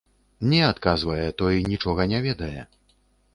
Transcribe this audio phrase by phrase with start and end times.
[0.53, 2.61] Не, адказвае, той нічога не ведае.